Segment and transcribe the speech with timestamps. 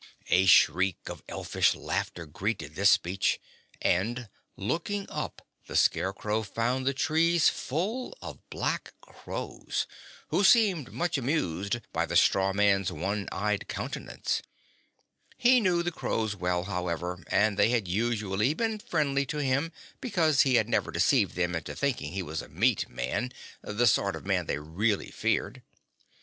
[0.31, 3.39] A shriek of elfish laughter greeted this speech
[3.83, 9.85] and looking up the Scarecrow found the trees full of black crows,
[10.29, 14.41] who seemed much amused by the straw man's one eyed countenance.
[15.37, 20.41] He knew the crows well, however, and they had usually been friendly to him because
[20.41, 23.31] he had never deceived them into thinking he was a meat man
[23.61, 25.61] the sort of man they really feared.